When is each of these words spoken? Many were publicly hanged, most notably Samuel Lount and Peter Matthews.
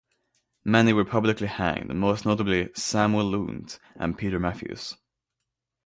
Many 0.65 0.93
were 0.93 1.05
publicly 1.05 1.45
hanged, 1.45 1.93
most 1.93 2.25
notably 2.25 2.71
Samuel 2.73 3.29
Lount 3.29 3.77
and 3.95 4.17
Peter 4.17 4.39
Matthews. 4.39 4.95